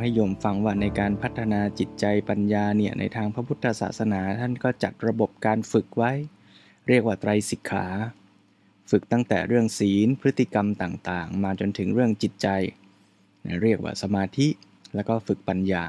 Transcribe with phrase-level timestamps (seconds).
[0.00, 6.12] ให้โยมฟังว่าในการพัฒนาจิตใจปัญญาเนี่ยในทางพระพุทธศาสนาท่านก็จัดระบบการฝึกไว้
[6.88, 7.86] เรียกว่าไตรสิกขา
[8.90, 12.48] ฝึกตั้งแต่เรื่องศีลพฤติกรรมต่างๆ มาจนถึงเรื่องจิตใจ
[13.62, 14.48] เรียกว่าสมาธิ
[14.94, 15.84] แล้วก็ฝึกปัญญา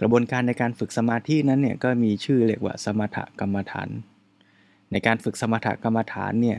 [0.00, 3.88] กระบวนการในการฝึกสมาธินั้นเนี่ยก็มีชื่อเรียกว่าสมถกรรมฐาน
[4.92, 6.58] ในการฝึกสมถกรรมฐานเนี่ย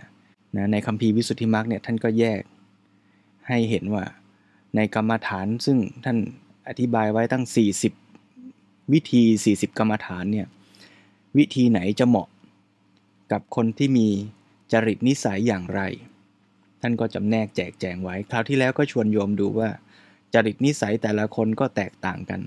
[0.71, 2.41] ในคำพีวิสุทธิมรรคเนี่ยท่านก็แยก
[3.47, 4.03] ให้เห็นว่า
[4.75, 6.17] ในกรรมฐานซึ่งท่าน
[6.67, 7.43] อธิบายไว้ตั้ง
[8.17, 10.47] 40 วิธี 40 กรรมฐานเนี่ย
[11.37, 12.27] วิธีไหนจะเหมาะ
[13.31, 14.07] กับคนที่มี
[14.71, 15.81] จริตนิสัยอย่างไร
[16.81, 19.69] ท่านก็จำแนกแจกแจงไว้ คราวที่แล้วก็ชวนโยมดูว่า
[20.33, 22.41] จริตนิสัยแต่ละคนก็แตกต่างกัน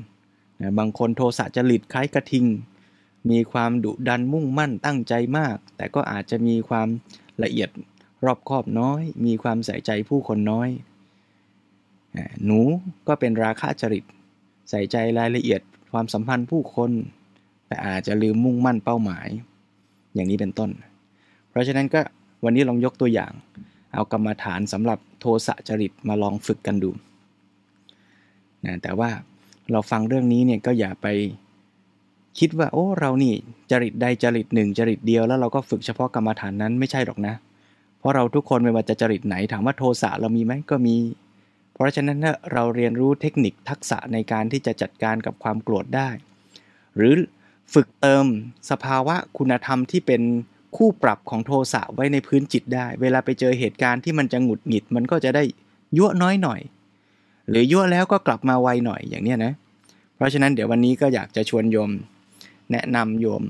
[0.60, 2.46] นะบางคนโทสะจริตคล้ายกระทิง
[3.30, 6.88] มีความดุดันมุ่งมั่นตั้งใจมาก แต่ก็อาจจะมีความ
[7.42, 7.70] ละเอียด
[8.24, 10.68] รอบคอบน้อย มีความใส่ใจผู้คนน้อย
[12.44, 12.60] หนู
[13.08, 14.04] ก็เป็นราคะจริต
[14.70, 15.60] ใส่ใจรายละเอียด
[15.92, 16.90] ความสัมพันธ์ผู้คน
[17.66, 19.28] แต่อาจจะลืมมุ่งมั่นเป้าหมาย
[20.14, 20.70] อย่างนี้เป็นต้น
[21.50, 22.00] เพราะฉะนั้นก็
[22.44, 23.32] วันนี้ลองยกตัวอย่าง
[23.94, 26.90] เอากรรมฐานสำหรับโทสะจริตมาลองฝึกกันดู
[28.64, 29.10] นะแต่ว่า
[29.72, 31.06] เราฟังเรื่องนี้เนี่ยก็อย่าไป
[32.38, 33.34] คิดว่าโอ้เรานี่
[33.70, 37.34] จริตใดจริตหนึ่งจริตเดียวแล้วเราก็ฝึกเฉพาะกรรมฐานนั้นไม่ใช่หรอกนะ
[37.98, 40.94] เพราะเราทุกคนไม่ว่าจะจริตไหนถามว่าโทสะเรามีไหมก็มี
[41.76, 46.08] เพราะฉะนั้นถ้าเราเรียนรู้เทคนิคทักษะในการที่จะจัดการกับความโกรธได้
[46.96, 47.14] หรือ
[47.74, 48.26] ฝึกเติม
[48.70, 50.22] สภาวะคุณธรรมที่เป็น
[50.76, 55.42] คู่ปรับของโทสะไว้ในพื้นจิตได้ เวลาไปเจอเหตุการณ์ที่มันจะหงุดหงิดมันก็จะได้
[55.96, 56.60] ยั่วน้อยหน่อย
[57.48, 59.52] หรือยั่วแล้วก็กลับมาไวหน่อยอย่างนี้นะ
[60.16, 61.90] เพราะฉะนั้นเดี๋ยววันนี้ก็อยากจะชวนโยม
[62.72, 63.42] แนะนำโยม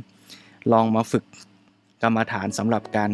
[0.73, 1.25] ลองมาฝึก
[2.03, 3.11] กรรมฐานสำหรับการ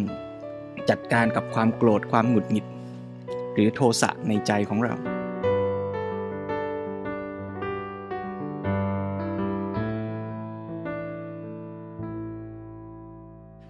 [0.89, 2.65] จัดการกับความโกรธความหงุดหงิด
[3.53, 4.95] หรือโทสะในใจของเรา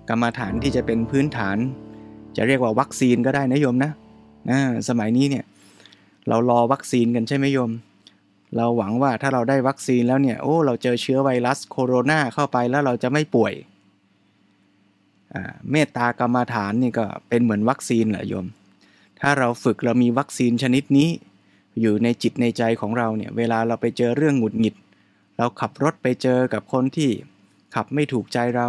[0.09, 1.57] กรรมฐานที่จะเป็นพื้นฐาน
[2.37, 3.91] จะเรียกว่าวัคซีนก็ได้นะโยมนะ
[4.49, 5.45] นะสมัยนี้เนี่ย
[6.29, 7.71] เรารอวัคซีนกันใช่ไหมโยม
[8.57, 13.53] เราหวังว่าถ้าเราได้วัคซีนแล้วเนี่ย โอ้ เราเจอเชื้อไวรัสโคโรนาเข้าไปแล้วเราจะไม่ป่วย
[15.71, 18.47] เมตตากรรมฐานนี่ก็เป็นเหมือนวัคซีนแหละโยม
[19.25, 21.09] ถ้าเราฝึกเรามีวัคซีนชนิดนี้
[21.81, 24.75] อยู่ในจิตในใจของเราเนี่ย เวลาเราไปเจอเรื่องหงุดหงิด
[25.37, 27.09] เราขับรถไปเจอกับคนที่
[27.75, 28.67] ขับไม่ถูกใจเรา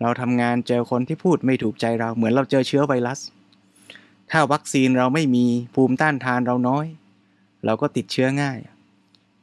[0.00, 3.20] เราทำงานเจอคนที่พูดไม่ถูกใจเรา เหมือนเราเจอเชื้อไวรัส
[4.30, 6.86] ถ้าวัคซีนเราไม่มีภูมิต้านทานเราน้อย
[7.64, 8.58] เราก็ติดเชื้อง่าย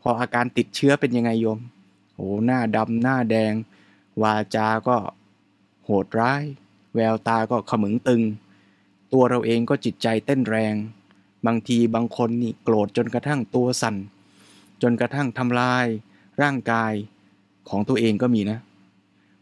[0.02, 1.60] พออาการติดเชื้อเป็นยังไงโยม
[2.16, 3.54] โอ้หน้าดำหน้าแดง
[4.22, 4.98] วาจาก็
[5.86, 6.44] โหดร้าย
[6.96, 8.22] แววตาก็ขมึงตึง
[9.14, 10.76] ตัวเราเองก็จิตใจเต้นแรง
[11.48, 13.96] บางทีบางคนนี่โกรธจนกระทั่งตัวสั่น
[14.82, 15.86] จนกระทั่งทำลาย
[16.42, 16.94] ร่างกาย
[17.70, 18.60] ของตัวเองก็มีนะ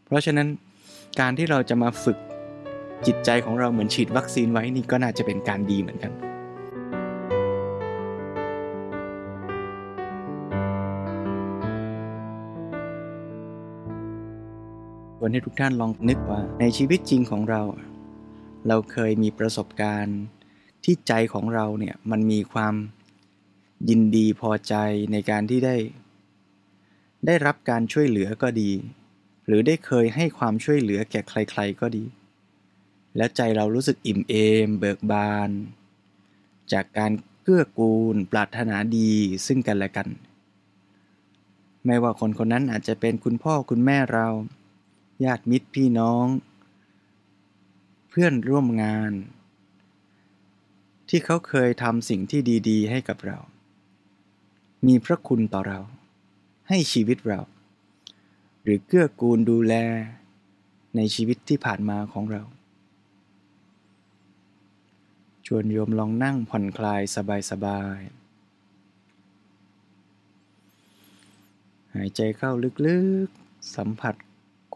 [0.04, 0.48] เพราะฉะนั้น
[1.20, 2.18] การที่เราจะมาฝึก
[3.06, 6.12] จิตใจของเราเหมือนฉีดวัคซีนไว้นี่ก็น่าจะเป็นการดีเหมือนกัน
[15.22, 17.62] วันนี้ทุกท่านลองนึกว่าในชีวิตจริงของเรา
[18.68, 20.18] เราเคยมีประสบการณ์
[20.84, 22.74] ที่ใจของเราเนี่ยมันมีความ
[23.88, 24.74] ยินดีพอใจ
[25.12, 25.76] ในการที่ได้
[27.26, 28.70] ได้รับการช่วยเหลือก็ดี
[29.46, 32.04] หรือได้เคยให้ความช่วยเหลือแก่ใคร ๆก็ดี
[33.16, 34.34] แล้วใจเรารู้สึกอิ่มเอ
[34.66, 35.50] ม เบิกบาน
[36.72, 37.12] จากการ
[37.42, 39.12] เกื้อกูล ปรารถนาดี
[39.46, 40.08] ซึ่งกันและกัน
[41.84, 44.28] ไม่ว่าคนคนนั้นอาจจะเป็นคุณพ่อคุณแม่เรา
[45.24, 46.26] ญาติมิตรพี่น้อง
[48.20, 49.12] พื่อนร่วมงาน
[51.08, 53.38] ที่เขาเคยทำสิ่งที่ดีๆ ให้กับเรา
[54.86, 55.80] มีพระคุณต่อเรา
[56.68, 57.40] ให้ชีวิตเรา
[58.62, 59.74] หรือเกื้อกูลดูแล
[60.96, 62.42] ในชีวิตที่ผ่านมาของเรา
[65.46, 67.02] ชวนโยมลองนั่งผ่อนคลาย
[67.50, 72.50] สบายๆ หายใจเข้า
[72.86, 74.14] ลึกๆ สัมผัส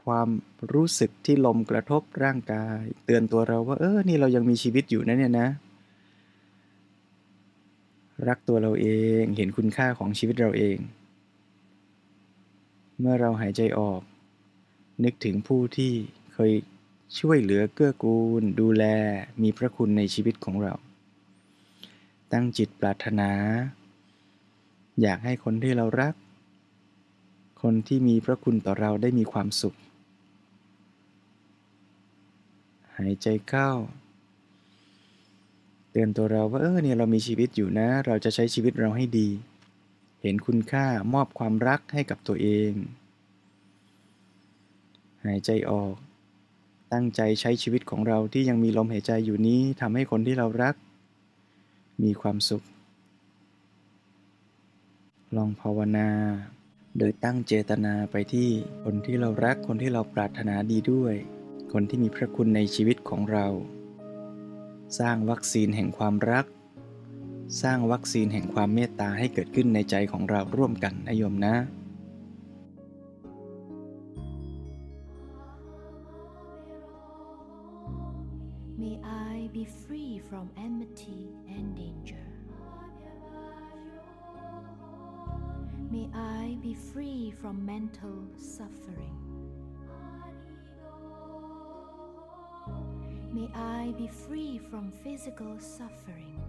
[0.04, 0.28] ความ
[0.72, 5.48] รู้สึกที่ลมกระทบร่างกาย เตือนตัวเราว่า เออ นี่เรายังมีชีวิตอยู่นะเนี่ยนะ
[8.28, 8.86] รักตัวเราเอ
[9.20, 10.76] งเห็นคุณค่าของชีวิตเราเอง
[12.98, 14.00] เมื่อเราหายใจออก
[15.04, 15.92] นึกถึงผู้ที่
[16.32, 16.52] เคย
[17.18, 18.84] ช่วยเหลือเกื้อกูล ดูแล
[19.42, 20.74] มีพระคุณในชีวิตของเรา
[22.32, 23.30] ตั้งจิตปรารถนา
[25.02, 26.14] อยากให้คนที่เรารัก
[27.62, 29.76] คนที่มีพระคุณต่อเราได้มีความสุข
[32.86, 33.70] หายใจเข้า
[35.90, 39.28] เตือนตัวเราว่าเออเนี่ยเรามีชีวิตอยู่นะ เราจะใช้ชีวิตเราให้ดี
[40.22, 42.72] เห็นคุณค่ามอบความรักให้กับตัวเอง
[45.24, 45.94] หายใจออก
[46.92, 50.74] ตั้งใจใช้ชีวิตของเราที่ยังมีลมหายใจอยู่นี้ทำให้คนที่เรารัก
[52.02, 52.62] มีความสุข
[55.36, 56.08] ลองภาวนา
[56.98, 58.48] โดยตั้งเจตนาไปที่
[58.84, 61.14] คนที่เรารักคนที่เราปรารถนาดีด้วย
[61.72, 63.46] คนที่มีพระคุณในชีวิตของเรา
[64.98, 66.46] สร้างวัคซีนแห่งความรัก
[67.62, 71.54] สร้างวัคซีนแห่งความเมตตาให้เกิดขึ้นในใจของเราร่วมกันนะโยมนะ
[78.80, 78.96] May
[79.32, 81.22] I be free from enmity
[81.56, 82.26] and danger.
[85.94, 86.06] May
[86.40, 88.18] I be free from mental
[88.56, 89.29] suffering.
[93.32, 96.42] May I be free from physical suffering.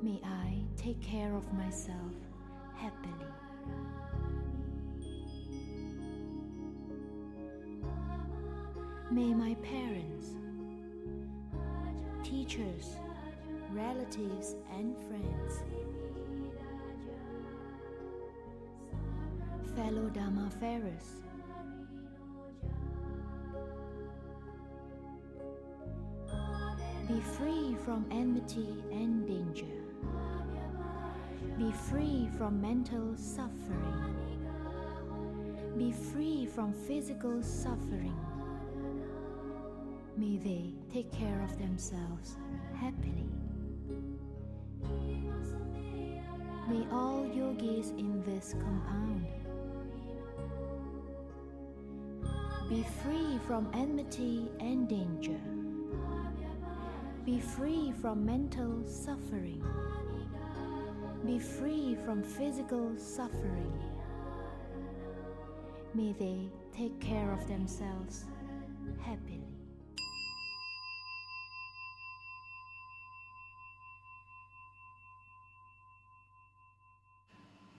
[0.00, 2.12] May I take care of myself
[2.76, 3.26] happily.
[9.10, 10.28] May my parents,
[12.22, 12.96] teachers,
[13.72, 15.64] relatives, and friends,
[19.74, 21.25] fellow Dharma farers,
[27.34, 29.66] free from enmity and danger,
[31.58, 34.16] be free from mental suffering,
[35.76, 38.16] be free from physical suffering.
[40.16, 42.36] May they take care of themselves
[42.74, 43.28] happily.
[46.68, 49.26] May all yogis in this compound
[52.68, 55.38] be free from enmity and danger.
[57.25, 58.73] Be free from mental
[59.05, 59.63] suffering.
[61.25, 63.73] Be free from physical suffering.
[65.93, 68.25] May they take care of themselves
[69.07, 69.51] happily.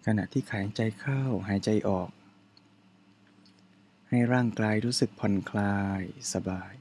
[0.07, 2.11] ขณะที่หายใจเข้าหายใจออก
[4.09, 6.73] ให้ร่างกายรู้สึกผ่อนคลายสบาย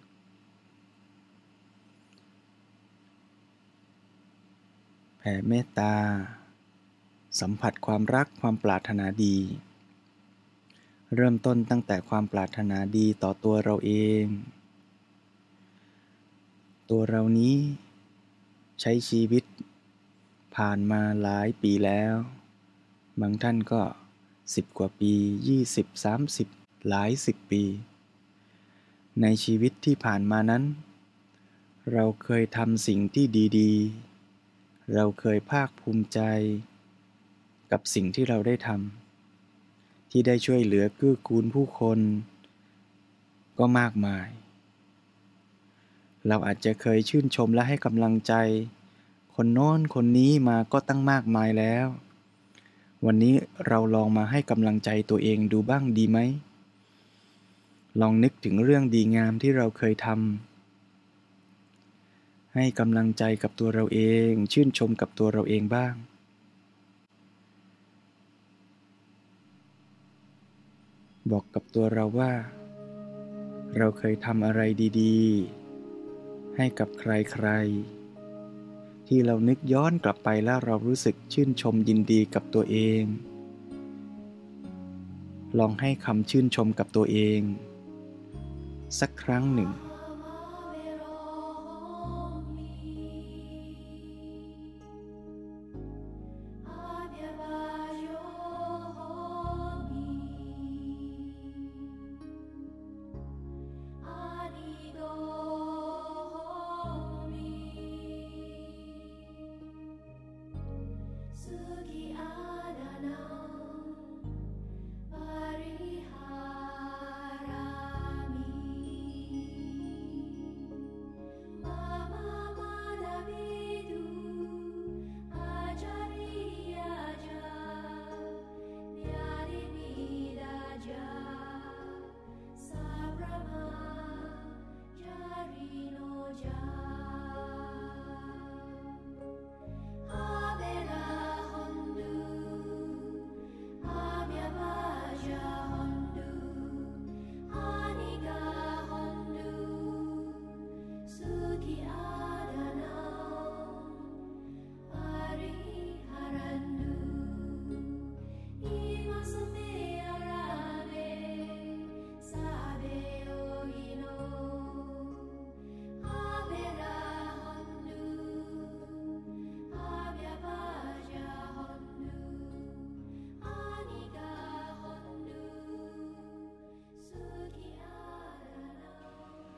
[5.28, 5.94] ผ่เมตตา
[7.40, 9.37] สัมผัสความรักความปรารถนาดี
[11.14, 13.93] เริ่มต้นตั้งแต่ความปรารถนาดีต่อตัวเราเอ
[14.23, 14.25] ง
[16.90, 17.56] ตัวเรานี้
[18.81, 19.44] ใช้ชีวิต
[20.56, 22.14] ผ่านมาหลายปีแล้ว
[23.20, 23.82] บางท่านก็
[24.55, 25.12] สิบกว่าปี
[25.61, 27.62] 20 30 หลายสิบปี
[29.22, 30.64] ในชีวิตที่ผ่านมานั้น
[31.93, 33.27] เราเคยทำสิ่งที่
[33.60, 34.06] ดี ๆ
[34.94, 36.20] เราเคยภาคภูมิใจ
[37.70, 41.98] กับสิ่งที่เราได้ทำที่ได้ช่วยเหลือเกื้อกูลผู้คน
[43.58, 44.28] ก็มากมาย
[46.28, 48.32] เราอาจจะเคยชื่นชมและให้กำลังใจ
[49.34, 51.86] คนโน้นคนนี้มาก็ตั้งมากมายแล้ว
[53.06, 53.34] วันนี้
[53.66, 56.19] เราลองมาให้กำลังใจตัวเองดูบ้างดีไหม
[58.00, 60.45] ลองนึกถึงเรื่องดีงามที่เราเคยทำ
[62.58, 65.94] ให้กำลังใจกับตัวเราเอง ชื่นชมกับตัวเราเองบ้าง
[71.31, 72.32] บอกกับตัวเราว่า
[73.77, 74.60] เราเคยทำอะไร
[75.01, 83.03] ดีๆ ให้กับใครๆ ที่เรานึกย้อนกลับไปแล้วเรารู้สึกชื่นชมยินดีกับตัวเอง
[85.58, 87.41] ลองให้คำชื่นชมกับตัวเอง
[89.01, 89.70] สักครั้งหนึ่ง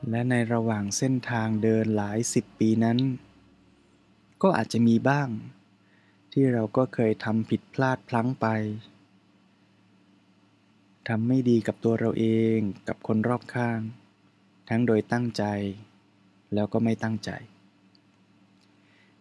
[0.09, 2.99] และในระหว่างเส้นทางเดินหลายสิบปีนั้น
[4.41, 5.29] ก็อาจจะมีบ้าง
[6.33, 8.47] ที่เราก็เคยทำผิดพลาดพลั้งไป
[11.07, 12.25] ทำไม่ดีกับตัวเราเอ
[12.55, 13.79] งกับคนรอบข้าง
[14.69, 15.43] ทั้งโดยตั้งใจ
[16.53, 17.31] แล้วก็ไม่ตั้งใจ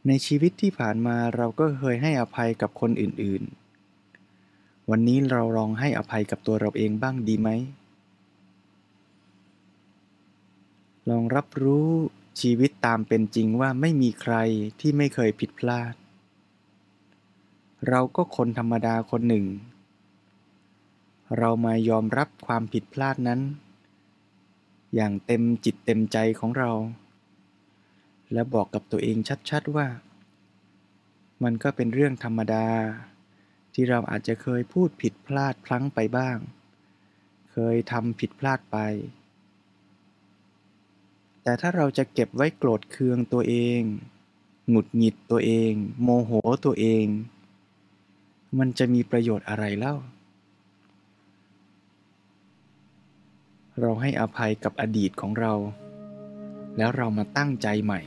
[0.07, 7.51] ในชีวิตที่ผ่านมาเราก็เคยให้อภัยกับคนอื่นๆ วันนี้เราลองให้อภัยกับตัวเราเองบ้างดีไหม
[11.09, 11.91] ลองรับรู้
[12.41, 14.37] ชีวิตตามเป็นจริงว่าไม่มีใคร
[14.81, 15.95] ที่ไม่เคยผิดพลาด
[17.89, 19.47] เราก็คนธรรมดาคนหนึ่ง
[21.39, 23.41] เรามายอมรับความผิดพลาดนั้น
[24.95, 26.71] อย่างเต็มจิตเต็มใจของเรา
[28.33, 29.17] และบอกกับตัวเอง
[29.51, 29.89] ชัดๆว่า
[31.43, 32.67] มันก็เป็นเรื่องธรรมดา
[33.75, 36.39] ที่เราอาจจะเคยพูดผิดพลาดพลั้งไปบ้าง
[37.53, 38.79] เคยทำผิดพลาดไป
[41.49, 43.81] แต่ถ้าเราจะเก็บไว้โกรธเคืองตัวเอง
[44.69, 46.33] หงุดหงิดตัวเอง โมโห
[46.65, 47.07] ตัวเอง
[48.59, 49.95] มันจะมีประโยชน์อะไรเล่า
[53.81, 55.55] เราให้อภัยกับอดีตของเรา
[56.77, 58.01] แล้วเรามาตั้งใจใหม่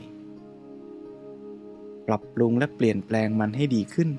[2.06, 4.10] ปรับปรุงและเปลี่ยนแปลงมันให้ดีขึ้น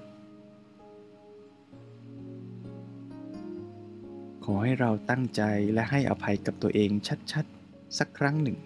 [4.43, 5.41] ขอให้เราตั้งใจ
[5.73, 6.89] และให้อภัยกับตัวเอง
[7.31, 8.59] ชัดๆ สักครั้งหนึ่ง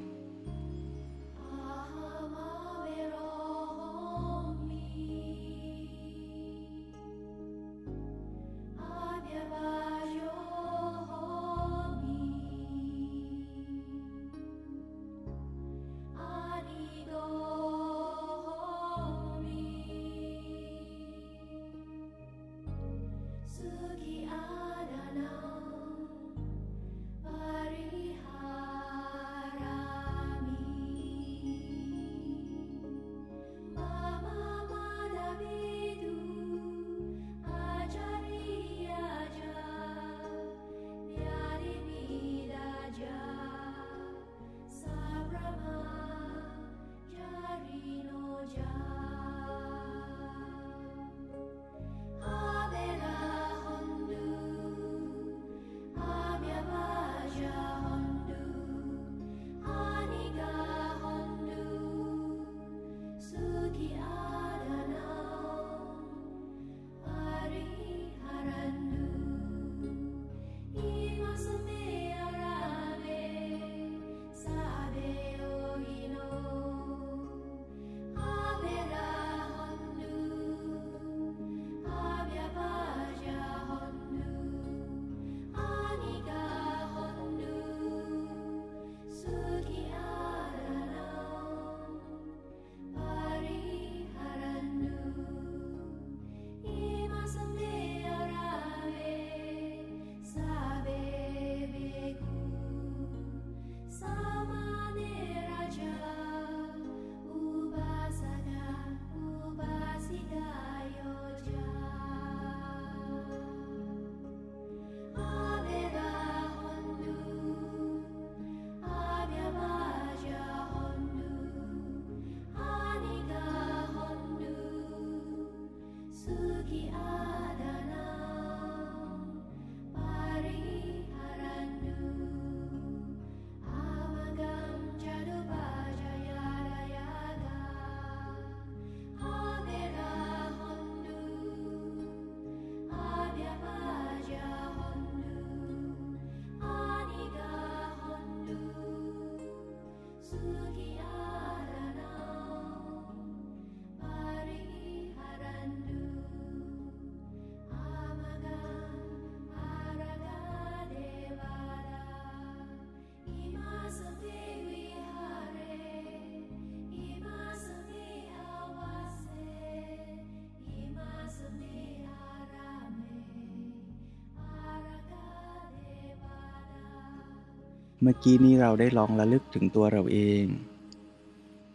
[178.01, 180.43] เมื่อกี้นี้เราได้ลองระลึกถึงตัวเราเอง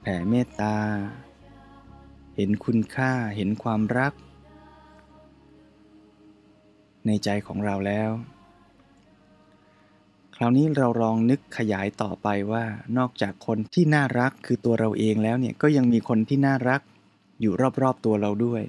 [0.00, 0.76] แผ่เมตตา
[2.36, 4.12] เห็นคุณค่าเห็นความรัก
[7.06, 8.10] ในใจของเราแล้ว
[10.36, 12.64] คราวนี้เราลองนึกขยายต่อไปว่า
[12.98, 16.80] นอกจากคนที่น่ารักคือตัวเราเองแล้วเนี่ยก็ยังมีคนที่น่ารัก
[17.40, 17.52] อยู่
[17.82, 18.62] รอบๆตัวเราด้วย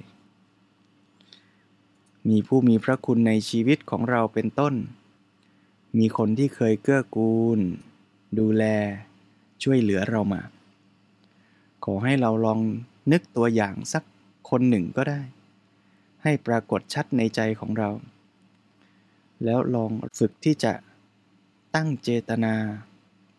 [2.30, 4.74] มีผู้มีพระคุณในชีวิตของเราเป็นต้น
[6.00, 7.60] มีคนที่เคยเกื้อกูล
[8.40, 8.64] ดูแล
[9.64, 10.42] ช่วยเหลือเรามา
[11.86, 12.60] ขอให้เราลอง
[13.12, 14.04] นึกตัวอย่างสัก
[14.50, 15.22] คนหนึ่งก็ได้
[16.24, 17.90] ให้ปรากฏชัดในใจของเรา
[19.44, 20.74] แล้วลองฝึกที่จะ
[21.76, 22.56] ตั้งเจตนา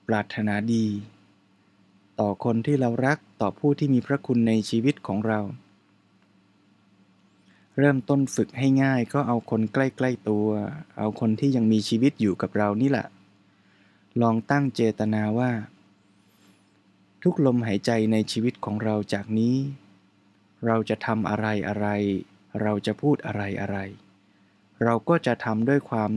[0.08, 0.87] ปรารถนาดี
[2.20, 5.40] ต่อคนที่เรารักต่อผู้ที่มีพระคุณในชีวิตของเรา
[7.78, 10.49] เริ่มต้นฝึกให้ง่ายก็เอาคนใกล้ๆตัว
[10.99, 13.07] เอาคนที่ยังมีชีวิตอยู่กับเรานี่แหละ
[14.21, 15.50] ลองตั้งเจตนาว่า
[17.23, 19.57] ทุกลมหายใจในชีวิตของเราจากนี้
[20.66, 21.87] เราจะทำอะไรอะไร
[22.62, 23.78] เราจะพูดอะไรอะไร
[24.85, 26.12] เราก็จะทำด้วยความ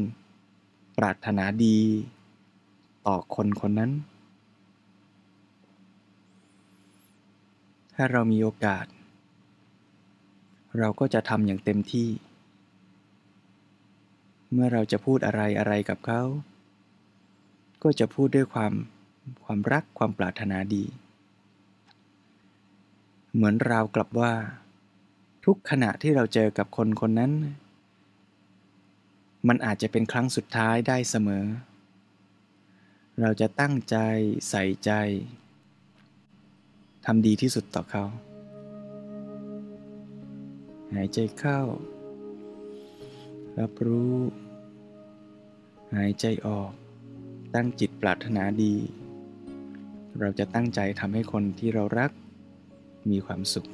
[0.98, 1.80] ปรารถนาดี
[3.08, 3.92] ต่อคนคนนั้น
[7.96, 8.86] ถ้าเรามีโอกาส
[10.80, 12.10] เราก็จะทำอย่างเต็มที่
[14.54, 16.22] เมื่อเราจะพูดอะไรอะไรกับเขา
[17.84, 18.74] ก็จะพูดด้วยความ
[19.44, 20.84] ความรักความปรารถนาดี
[23.34, 24.34] เหมือนราวกลับว่า
[25.46, 27.32] ทุกขณะที่เราเจอกับคนคนนั้น
[29.48, 31.46] มันอาจจะเป็นครั้งสุดท้ายได้เสมอ
[33.22, 33.98] เราจะตั้งใจ
[34.50, 34.92] ใส่ใจ
[37.06, 38.04] ทำดีที่สุดต่อเขา
[40.94, 41.60] หายใจเข้า
[43.60, 44.16] รับรู้
[45.96, 46.72] หายใจออก
[47.56, 48.76] ตั้งจิตปรารถนาดี
[50.20, 52.12] เราจะตั้งใจทำให้คนที่เรารัก
[53.10, 53.68] มีความสุข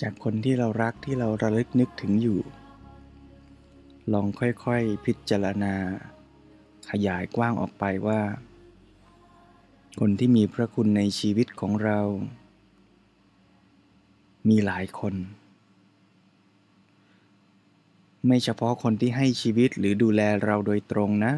[0.00, 2.40] จากคนที่เรารักที่เราระลึกนึกถึงอยู่
[4.12, 5.74] ลองค่อยๆพิจารณา
[6.90, 8.20] ขยายกว้างออกไปว่า
[10.00, 12.00] คนที่มีพระคุณในชีวิตของเรา
[14.48, 15.14] มีหลายคน
[18.26, 21.32] ไม่เฉพาะคนที่ให้ชีวิตหรือดูแลเราโดยตรงนะ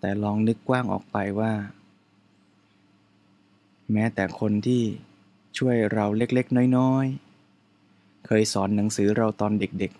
[0.00, 1.52] แต่ลองนึกกว้างออกไปว่า
[3.92, 4.82] แม้แต่คนที่
[5.58, 9.92] ช่วยเราเล็กๆ น้อยๆ เคยสอนหนังสือเราตอนเด็ก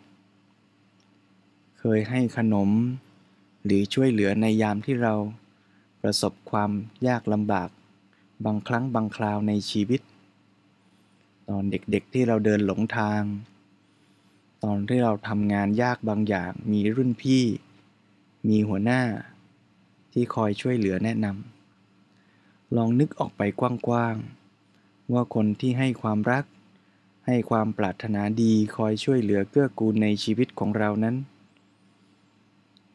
[0.87, 2.71] ๆ เคยให้ขนม
[3.65, 5.15] หรือช่วยเหลือในยามที่เรา
[6.03, 6.71] ประสบความ
[7.09, 7.69] ยากลำบาก
[8.45, 10.01] บางครั้งบางคราวในชีวิต
[11.49, 13.23] ตอนเด็กๆที่เราเดินหลงทาง
[14.65, 17.45] ตอนที่เราทำงานยากบางอย่างมีรุ่นพี่
[18.49, 19.03] มีหัวหน้า
[20.13, 24.46] ที่คอยช่วยเหลือแนะนำลองนึกออกไปกว้างๆ
[25.13, 26.45] ว่าคนที่ให้ความรัก
[27.27, 31.17] ให้ความปรารถนาดีคอยช่วยเหลือเกื้อกูลในชีวิตของเรานั้น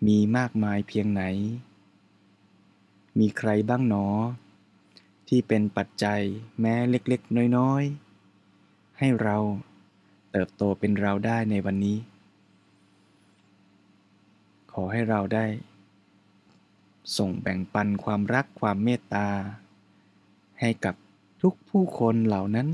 [0.07, 1.23] มีมากมายเพียงไหน
[3.19, 4.07] มีใครบ้างหนอ
[5.27, 6.21] ที่เป็นปัจจัย
[6.59, 9.37] แม้เล็กๆ น้อยๆ ให้เรา
[10.31, 11.97] เติบโตเป็นเราได้ในวันนี้
[14.71, 15.45] ขอให้เราได้
[17.17, 19.27] ส่งแบ่งปันความรักความเมตตา
[20.59, 20.95] ให้กับ
[21.45, 22.67] ทุกผู้คนเหล่านั้น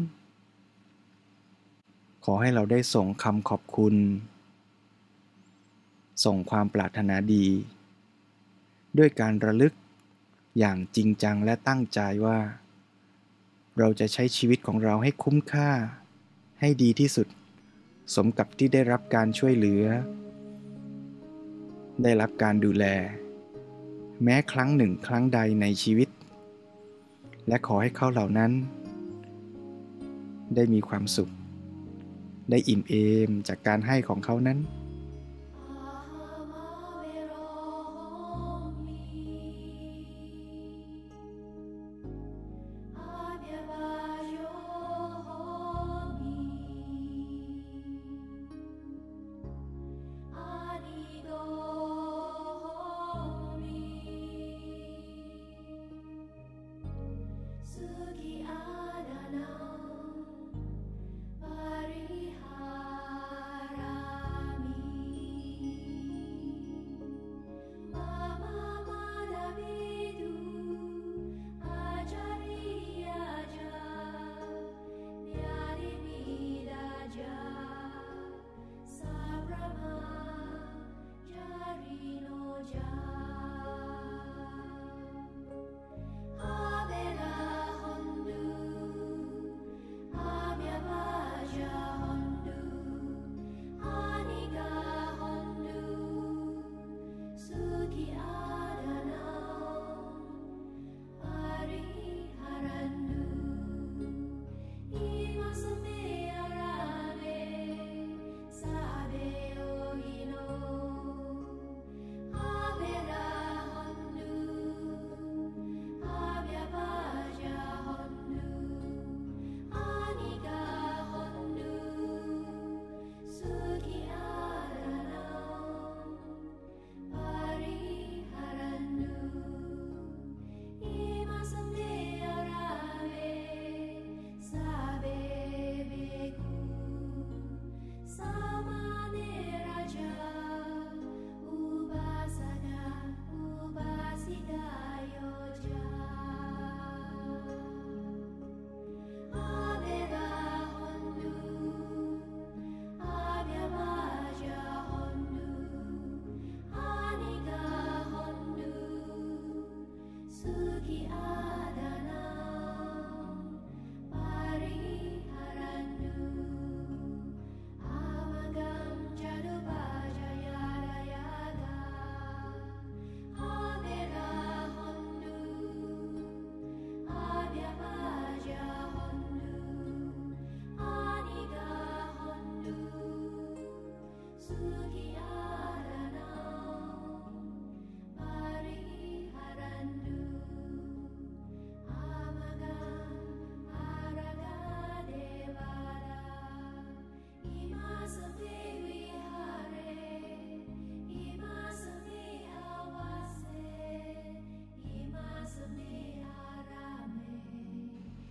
[2.26, 3.96] ขอให้เราได้ส่งคำขอบคุณ
[6.26, 7.46] ส่งความปรารถนาดี
[8.98, 9.74] ด้วยการระลึก
[10.60, 12.40] อย่างจริงจังและตั้งใจว่า
[13.80, 15.70] เราจะใช้ชีวิตของเราให้คุ้มค่า
[16.60, 17.28] ให้ดีที่สุด
[18.16, 19.86] สมกับที่ได้รับการช่วยเหลือ
[22.04, 22.86] ได้รับการดูแล
[24.24, 26.10] แม้ครั้งหนึ่งครั้งใดในชีวิต
[27.48, 28.52] และขอให้เขาเหล่านั้น
[30.56, 31.30] ได้มีความสุข
[32.50, 32.94] ได้อิ่มเอ
[33.28, 34.58] มจากการให้ของเขานั้น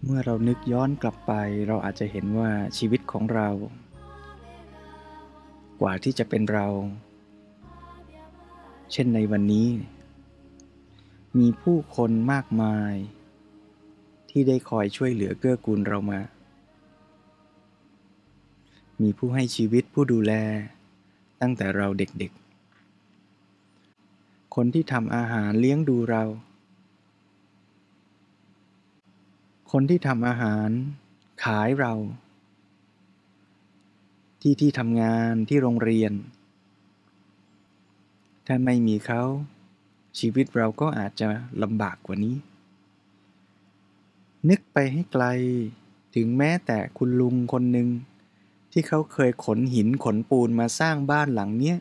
[0.09, 1.33] เมื่อเรานึกย้อนกลับไป
[1.66, 3.49] เราอาจจะเห็นว่าชีวิตของเรา
[5.81, 6.66] กว่าที่จะเป็นเรา
[8.92, 9.69] เช่นในวันนี้
[11.38, 12.95] มีผู้คนมากมาย
[14.31, 16.21] ที่ได้คอยช่วยเหลือเกื้อกูลเรามา
[19.03, 20.33] มีผู้ให้ชีวิตผู้ดูแล
[21.40, 26.25] ตั้งแต่เราเด็กๆ คนที่ทำอาหารเลี้ยงดูเรา
[29.72, 30.68] คนที่ทำอาหาร
[31.44, 31.94] ขายเรา
[34.40, 36.12] ที่ที่ทำงานที่โรงเรียน
[38.46, 39.22] ถ้าไม่มีเขา
[40.18, 41.29] ชีวิตเราก็อาจจะ
[41.62, 42.37] ลำบากกว่านี้
[44.48, 45.24] นึกไปให้ไกล
[46.14, 47.88] ถึงแม้แต่คุณลุงคนหนึ่ง
[48.72, 51.76] ที่เขาเคยขนหินขนปูนมาสร้างบ้านหลังเนี้ย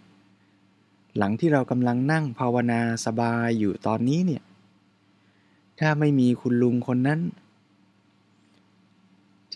[1.17, 4.43] หลังที่เรากำลังนั่งภาวนาสบายอยู่ตอนนี้เนี่ย
[5.79, 7.19] ถ้าไม่มีคุณลุงคนนั้น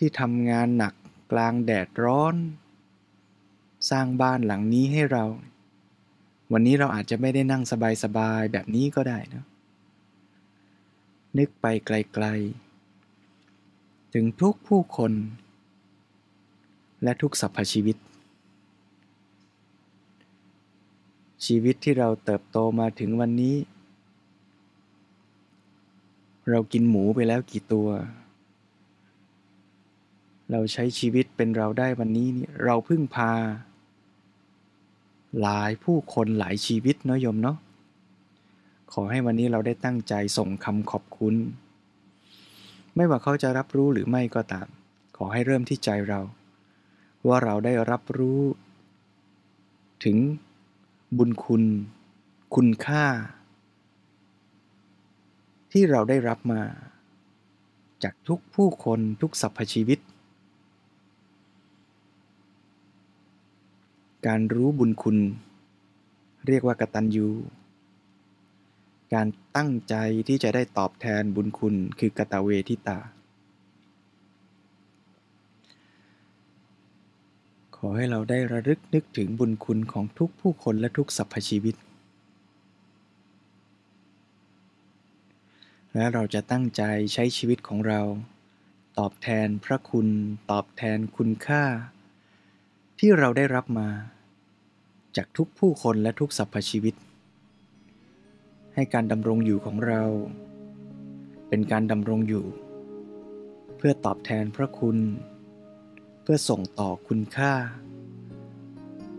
[0.02, 0.94] ที่ทำงานหนัก
[1.32, 2.36] กลางแดดร้อน
[3.90, 5.24] สร้างบ้านหลังนี้ให้เรา
[6.52, 7.62] วันนี้เราอาจจะไม่ได้นั่ง
[8.04, 9.44] สบายๆแบบนี้ก็ได้นะ
[11.38, 11.90] นึกไปไก
[12.24, 15.12] ลๆ ถึงทุกผู้คน
[17.02, 17.96] และทุกสรรพชีวิต
[21.46, 23.56] ชีวิตที่เราเติบโตมาถึงวันนี้
[26.50, 27.88] เรากินหมูไปแล้วกี่ตัว
[30.50, 33.32] เราใช้ชีวิตเป็นเราได้วันนี้นี่เราพึ่งพา
[35.40, 37.56] หลายผู้คนหลายชีวิตเนาะโยมเนาะ
[38.92, 41.34] ขอให้วันนี้เราได้ตั้งใจส่งคำขอบคุณ
[42.94, 44.68] ไม่ว่าเขาจะรับรู้หรือไม่ก็ตาม
[45.16, 46.20] ขอให้เริ่มที่ใจเรา
[47.26, 48.40] ว่าเราได้รับรู้
[50.04, 50.16] ถึง
[51.16, 51.64] บุญคุณ
[52.54, 53.04] คุณค่า
[55.72, 56.62] ที่เราได้รับมา
[58.02, 59.98] จากทุกผู้คนทุกสรรพชีวิต
[64.26, 65.18] การรู้บุญคุณ
[66.46, 67.28] เรียกว่ากตัญญู
[69.14, 69.94] การตั้งใจ
[70.28, 72.98] ที่จะได้ตอบแทนบุญคุณคือกตเวทิตา
[77.76, 81.74] ขอให้เราได้ระลึกนึกถึงบุญคุณของทุกผู้คนและทุกสรรพชีวิต
[85.94, 88.00] และเราจะตั้งใจใช้ชีวิตของเรา
[88.98, 90.08] ตอบแทนพระคุณ
[90.50, 91.64] ตอบแทนคุณค่า
[93.04, 93.88] ที่เราได้รับมา
[95.16, 96.94] จากทุกผู้คนและทุกสรรพชีวิต
[98.74, 100.02] ให้การดำรงอยู่ของเรา
[101.48, 102.44] เป็นการดำรงอยู่
[103.76, 104.98] เพื่อตอบแทนพระคุณ
[106.22, 107.52] เพื่อส่งต่อคุณค่า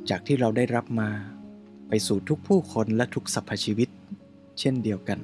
[0.10, 1.10] จากที่เราได้รับมา
[1.89, 3.89] ไปสู่ทุกผู้คนและทุกสรรพชีวิต
[4.60, 5.20] เช่นเดียวกัน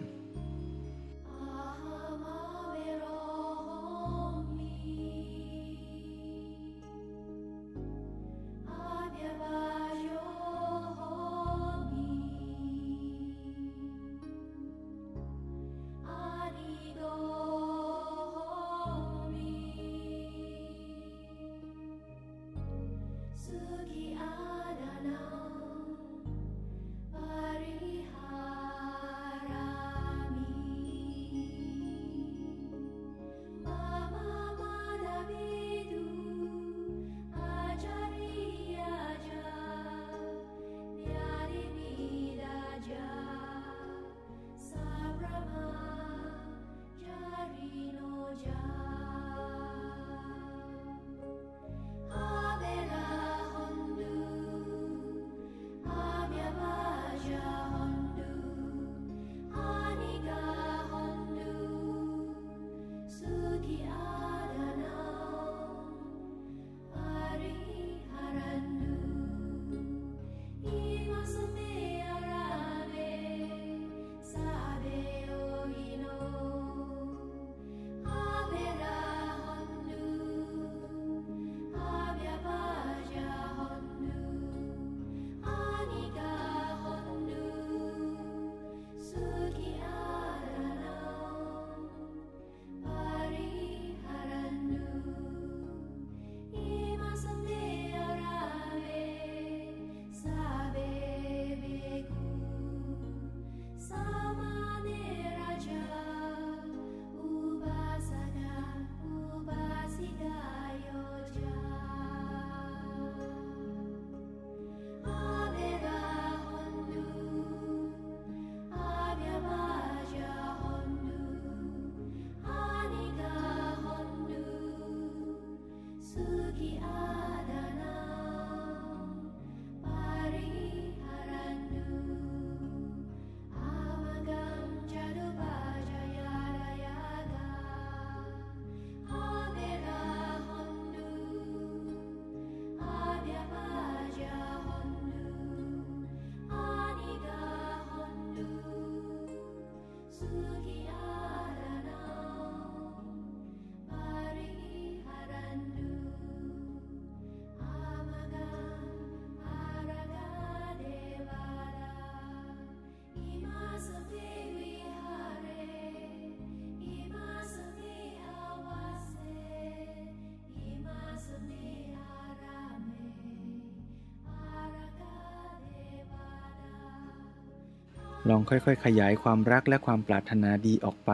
[178.30, 181.12] ลองค่อยๆ ขยายความรักและความปรารถนาดีออกไป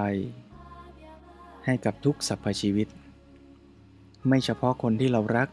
[1.66, 2.88] ให้กับทุกสรรพชีวิต
[4.28, 5.50] ไม่เฉพาะคนที่เรารัก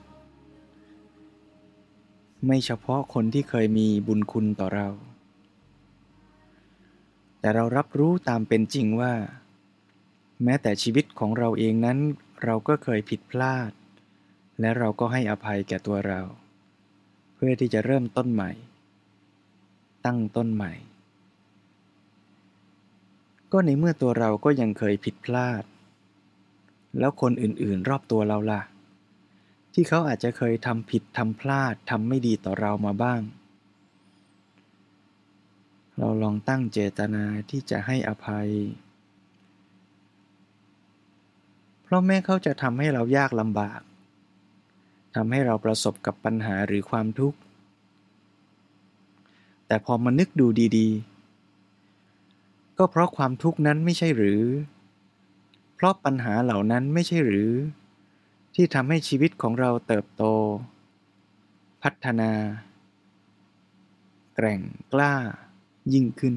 [2.47, 4.89] ไม่เฉพาะคนที่เคยมีบุญคุณต่อเรา
[7.41, 9.13] แต่เรารับรู้ตามเป็นจริงว่า
[10.45, 11.99] แม้แต่ชีวิตของเราเองนั้น
[12.45, 13.73] เราก็เคยผิดพลาด
[14.61, 16.21] และเราก็ให้อภัยแก่ตัวเรา
[17.35, 18.51] เพื่อที่จะเริ่มต้นใหม่
[20.07, 20.73] ตั้งต้นใหม่
[23.53, 25.65] ก็ในเมื่อตัวเราก็ยังเคยผิดพลาด
[26.99, 28.63] แล้วคนอื่นๆรอบตัวเราล่ะ
[29.73, 33.21] ที่เขาอาจจะเคยทำผิดทำพลาดทำไม่ดีต่อเรามาบ้าง
[35.99, 38.51] เราลองตั้งเจตนาที่จะให้อภัย
[41.83, 43.81] เพราะแม้เขาจะทำให้เรายากลำบาก
[45.17, 47.39] ทำให้เราประสบกับปัญหาหรือความทุกข์
[49.67, 51.10] แต่พอมานึกดูดีๆ
[52.83, 54.43] ก็เพราะความทุกข์นั้นไม่ใช่หรือ
[55.75, 57.51] เพราะปัญหาเหล่านั้นไม่ใช่หรือ
[58.55, 60.25] ที่ทำให้ชีวิตของเราเติบโต
[61.83, 62.33] พัฒนา
[64.35, 64.61] แกร่ง
[64.93, 65.15] กล้า
[65.93, 66.35] ยิ่งขึ้น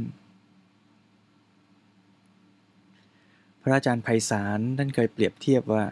[3.62, 5.86] พระอาจารย์ไพศาลท่านเคยเปรียบเทียบว่า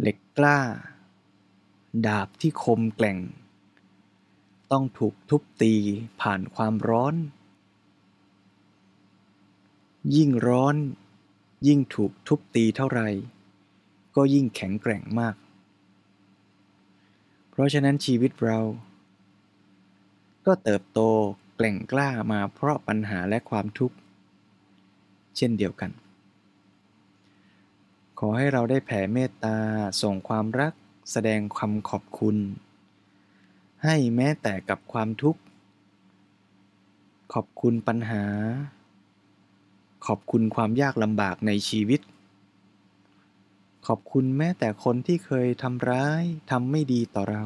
[0.00, 0.58] เหล็กกล้า
[2.06, 3.18] ดาบที่คมแกล่ง
[4.72, 5.74] ต้องถูกทุบตี
[6.20, 7.16] ผ่านความร้อน
[10.16, 10.76] ยิ่งร้อน
[11.66, 13.00] ยิ่งถูกทุบตีเท่าไร
[14.16, 15.36] ก็ยิ่งแข็งแกร่งมาก
[17.50, 18.60] เพราะฉะนั้นชีวิตเรา
[20.46, 21.00] ก็เติบโต
[21.56, 23.96] แกล่งกล้ามาเพราะปัญหาและความทุกข์
[25.36, 25.90] เช่นเดียวกัน
[28.18, 29.56] ขอให้เราได้แผ่เมตตา
[30.02, 30.72] ส่งความรัก
[31.10, 32.36] แสดงคำขอบคุณ
[33.84, 35.40] ให้แม้แต่กับความทุกข์
[37.32, 38.24] ขอบคุณปัญหา
[40.06, 42.00] ขอบคุณความยากลำบากในชีวิต
[43.86, 47.44] ขอบคุณแม้แต่คนที่เคยทำร้ายทำไม่ดีต่อเรา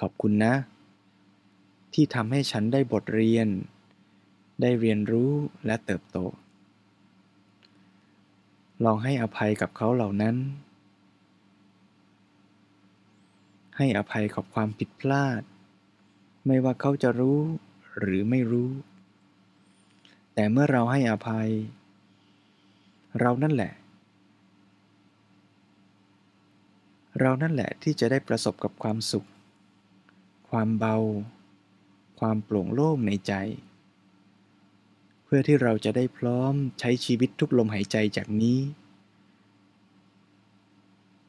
[0.00, 0.54] ขอบคุณนะ
[1.94, 3.48] ที่ทำให้ฉันได้บทเรียน
[4.60, 5.32] ได้เรียนรู้
[5.66, 6.18] และเติบโต
[8.84, 10.36] ลองให้อภัยกับเขาเหล่านั้น
[13.76, 15.42] ให้อภัยกับความผิดพลาด
[16.46, 17.40] ไม่ว่าเขาจะรู้
[17.98, 18.70] หรือไม่รู้
[20.34, 21.48] แต่เมื่อเราให้อภัย
[23.20, 23.72] เรานั่นแหละ
[27.20, 29.28] เรานั่นแหละที่จะได้ประสบกับความสุข
[30.50, 30.96] ความเบา
[32.20, 33.32] ความโปร่งโล่งในใจ
[35.24, 38.60] เพื่อที่เราจะได้พร้อมใช้ชีวิตทุกลมหายใจจากนี้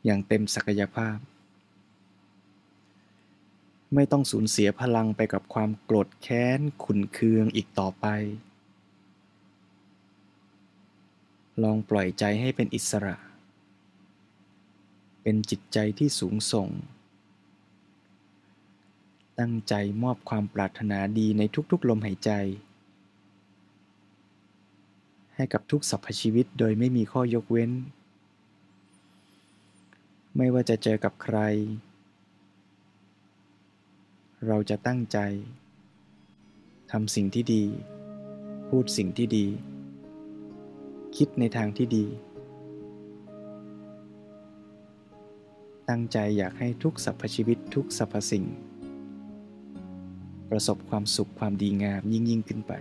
[0.05, 1.17] อย่างเต็มศักยภาพ
[3.95, 8.05] ไม่ต้องสูญเสียพลังไปกับความโกรธแค้นขุนเคืองอีกต่อไป
[11.62, 13.16] ลองปล่อยใจให้เป็นอิสระ
[15.22, 16.70] เป็นจิตใจที่สูงส่ง
[19.39, 19.74] ตั้งใจ
[20.04, 21.41] มอบความปรารถนาดีใน
[21.72, 22.32] ทุกๆลมหายใจ
[25.36, 27.72] ให้กับทุกสรรพชีวิตโดยไม่มีข้อยกเว้น
[30.38, 31.38] ไม่ว่าจะเจอกับใคร
[34.47, 35.18] เราจะตั้งใจ
[36.91, 37.64] ทำสิ่งที่ดี
[38.68, 39.45] พูดสิ่งที่ดี
[41.18, 42.05] คิดในทางที่ดี
[45.89, 48.45] ตั้งใจอยากให้ทุกสรรพชีวิตทุกสรรพสิ่ง
[50.49, 52.74] ประสบความสุขความดีงามยิ่งยิ่งขึ้นไป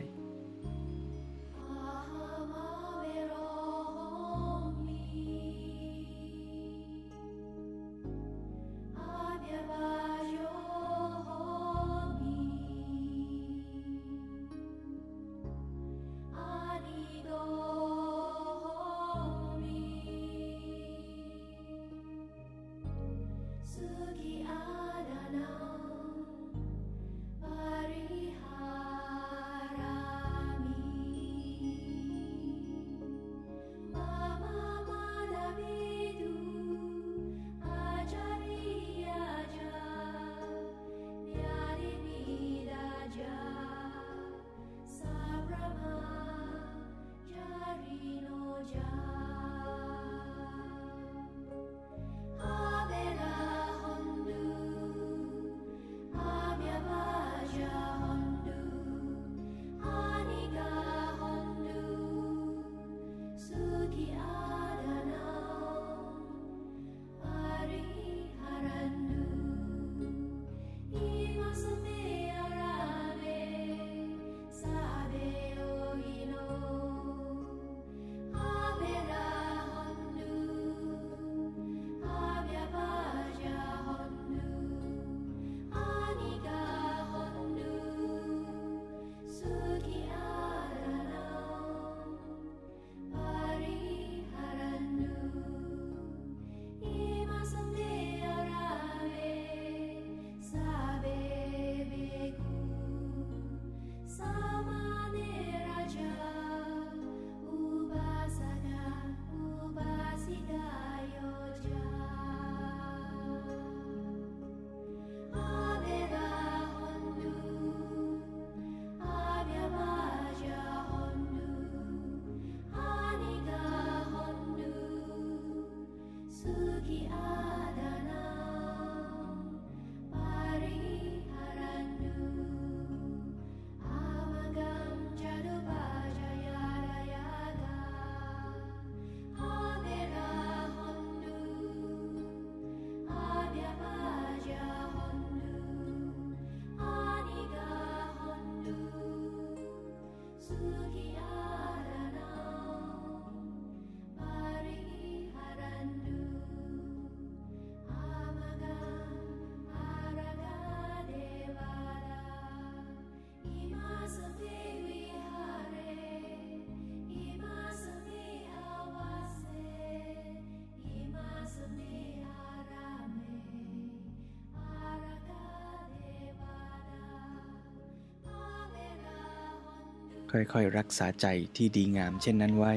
[180.32, 181.26] ค่อยๆ รักษาใจ
[181.56, 182.72] ที่ดีงามเช่นนั้นไว้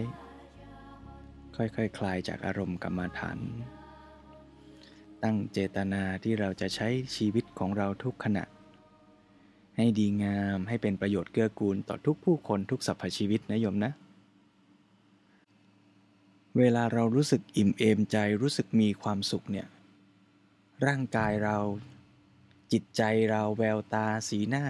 [1.56, 3.39] ค่อยๆคคลายจากอารมณ์กรรมฐาน
[5.24, 8.43] ตั้งเจตนาที่เราจะใช้ชีวิตของเราทุกขณะ
[9.78, 13.91] ให้ดีงามให้เป็นประโยชน์เกื้อกูลต่อทุกผู้คนทุกสรรพชีวิตนะโยมนะ
[16.58, 19.68] เวลาเรารู้สึกอิ่มเอมใจรู้สึกมีความสุขเนี่ย
[20.86, 21.58] ร่างกายเรา
[22.72, 23.01] จิตใจ
[23.32, 24.66] เราแววตาสีหน้า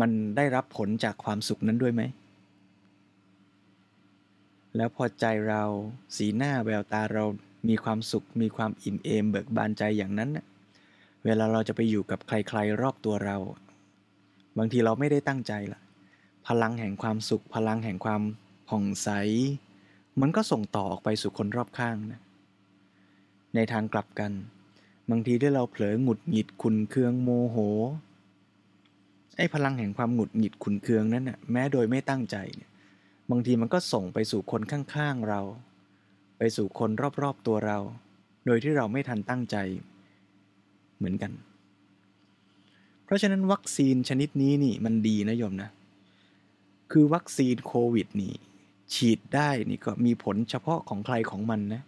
[0.00, 2.02] มันได้รับผลจากความสุขนั้นด้วยไหม
[4.76, 5.62] แล้วพอใจเรา
[6.16, 7.24] สีหน้าแววตาเรา
[7.68, 10.30] มีความสุข มีความอิ่มเอม เบิกบานใจอย่างนั้น
[11.24, 13.36] เวลาเราจะไปอยู่กับใครๆ รอบตัวเรา
[14.58, 15.80] บางทีเราไม่ได้ตั้งใจละ
[16.46, 18.22] พลังแห่งความสุข พลังแห่งความ
[18.68, 19.08] ผ่องใส
[20.20, 22.20] มันก็ส่งต่อออกไปสู่คนรอบข้างนะ
[23.54, 24.32] ในทางกลับกัน
[25.10, 27.56] บางทีที่เราเผลอหงุดหงิดขุนเคืองโมโห
[29.36, 32.70] ไอ้พลังแห่งความหงุดหงิดขุนเคืองนั้นน่ะแม้โดยไม่ตั้งใจเนี่ย
[33.30, 35.40] บางทีมันก็ส่งไปสู่คนข้างๆเรา
[36.38, 36.90] ไปสู่คน
[37.22, 37.78] รอบๆตัวเรา
[38.46, 39.56] โดยที่เราไม่ทันตั้งใจ
[40.96, 41.32] เหมือนกัน
[43.04, 45.70] เพราะฉะนั้นวัคซีนชนิดนี้นี่มันดีนะโยมนะ
[46.92, 48.34] คือวัคซีนโควิดนี่
[48.94, 51.82] ฉีดได้นี่ก็มีผลเฉพาะของใครของมันนะ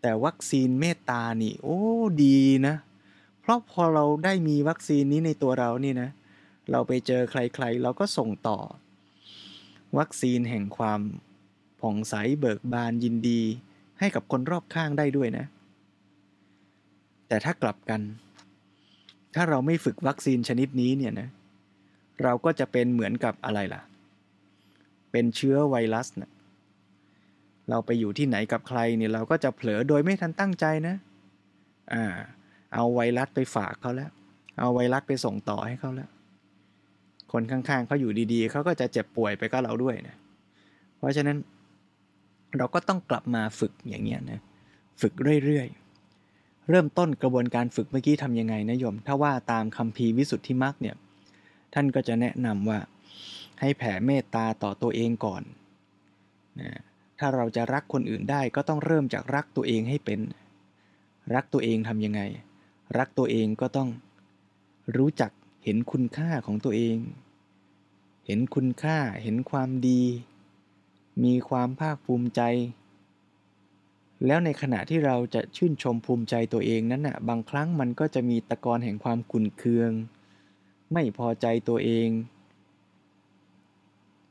[0.00, 1.80] แต่วัคซีนเมตตานี่ โอ้
[2.24, 2.74] ดีนะ
[3.40, 8.58] เพราะพอเราได้มีวัคซีนนี้ในตัวเรานี่นะเเราไปเจอใครๆ เราก็ส่งต่อ
[9.98, 11.00] วัคซีนแห่งความ
[11.80, 13.40] ผ่องใสเบิกบานยินดี
[13.98, 15.46] ให้กับคนรอบข้างได้ด้วยนะ
[17.28, 18.00] แต่ถ้ากลับกัน
[19.34, 21.28] ถ้าเราไม่ฝึกวัคซีนชนิดนี้เนี่ยนะ
[22.22, 23.82] เราก็จะเป็นเหมือนกับอะไรล่ะ
[25.12, 26.30] เป็นเชื้อไวรัสนะ
[27.70, 30.96] เราไปอยู่ที่ไหนกับใครเนี่ยเราก็จะเผลอโดยไม่ทันตั้งใจนะ
[31.92, 32.04] อ่า
[32.74, 34.10] เอาไวรัสไปฝากเขาแล้ว
[34.58, 36.10] เอาไวรัสไปส่งต่อให้เขาแล้ว
[37.34, 40.16] คนข้างๆเขาอยู่ดีๆเขาก็จะเจ็บป่วยไปกับเราด้วยนะ
[40.98, 41.36] เพราะฉะนั้น
[42.56, 44.40] เราก็ต้องกลับมาฝึกอย่างเงี้ยนะ
[45.00, 45.14] ฝึก
[45.44, 50.96] เรื่อยๆ เริ่มต้นกระบวนการฝึกเมื่อกี้ทำยังไงนะโยม ถ้าว่าตามคำพีวิสุทธิมรรคเนี่ย
[51.74, 52.78] ท่านก็จะแนะนำว่า
[53.60, 55.42] ให้แผ่เมตตาต่อตัวเองก่อน
[56.60, 56.80] นะ
[57.18, 60.20] ถ้าเราจะรักคนอื่นได้ก็ต้องเริ่มจากรักตัวเองให้เป็น
[61.34, 62.20] รักตัวเองทำยังไง
[62.98, 63.88] รักตัวเองก็ต้อง
[64.96, 65.30] รู้จัก
[65.64, 66.96] เห็นคุณค่าของตัวเอง
[68.26, 70.02] เห็นคุณค่าเห็นความดี
[71.24, 72.40] มีความภาคภูมิใจ
[74.26, 79.90] แล้วในขณะที่เราจะชื่นชมภูมิใจตัวเองนั้นน่ะบางครั้งมันก็จะมีตะกอนแห่งความขุ่นเคือง
[80.92, 82.08] ไม่พอใจตัวเอง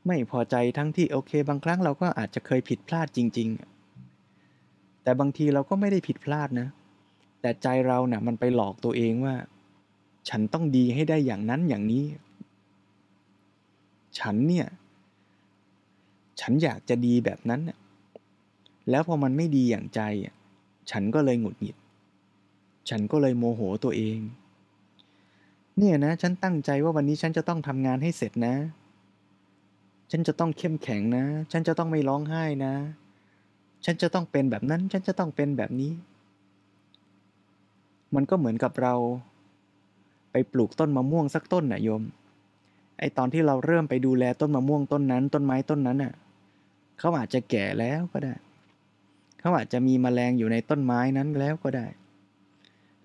[0.06, 3.48] ไม่พอใจทั้งที่โอเค บางครั้งเราก็อาจจะเคยผิดพลาดจริง
[4.26, 6.68] ๆ แต่บางทีเราก็ไม่ได้ผิดพลาดนะ
[7.40, 9.34] แต่ใจเรานะ่ะมันไปหลอกตัวเองว่า
[10.28, 12.04] ฉันต้องดีให้ได้อย่างนั้นอย่างนี้
[14.18, 14.66] ฉันเนี่ย
[16.40, 17.60] ฉันอยากจะดีแบบนั้น
[18.90, 20.00] แล้วพอมันไม่ดีอย่างใจ
[20.90, 21.76] ฉันก็เลยหงุดหงิด
[22.88, 24.18] ฉันก็เลยโมโหตัวเอง
[25.78, 28.54] เนี่ยนะ ฉันตั้งใจว่าวันนี้ฉันจะต้องทำงานให้เสร็จนะ
[30.10, 32.74] ฉันจะต้องเข้มแข็งนะ ฉันจะต้องไม่ร้องไห้นะ
[33.84, 35.92] ฉันจะต้องเป็นแบบนั้น ฉันจะต้องเป็นแบบนี้
[38.14, 38.94] มันก็เหมือนกับเรา
[40.32, 42.02] ไปปลูกต้นมะม่วงสักต้นน่ะโยม
[42.98, 46.14] ไอตอนที่เราเริ่มไปดูแลต้นมะม่วงต้นนั้น ต้นไม้ต้นนั้นน่ะ
[46.98, 48.34] เขาอาจจะแก่แล้วก็ได้
[49.40, 51.86] เขาอาจจะมีแมลงอยู่ในต้นไม้นั้นแล้วก็ได้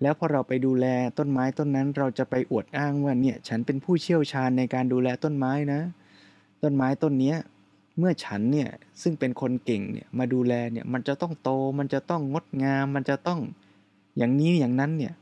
[0.02, 0.86] แล้วพอเราไปดูแล
[1.18, 5.80] ต้นไม้ต้นนั้น เราจะไปอวดอ้างว่าเนี่ยฉันเป็นผู้เชี่ยวชาญในการดูแลต้นไม้นะ
[6.62, 7.34] ต้นไม้ต้นนี้
[7.98, 8.70] เมื่อฉันเนี่ย
[9.02, 13.40] ซึ่งเป็นคนเก่งเนี่ยมาดูแลเนี่ยมันจะต้องโตมันจะต้องงดงาม มันจะต้อง
[14.16, 15.14] อย่างนี้อย่างนั้นเนี่ย